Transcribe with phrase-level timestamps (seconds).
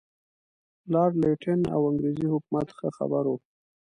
[0.91, 3.37] لارډ لیټن او انګریزي حکومت ښه خبر وو.